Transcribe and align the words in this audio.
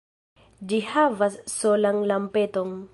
Ĝi 0.71 0.79
havas 0.93 1.37
solan 1.59 2.05
lampeton. 2.13 2.79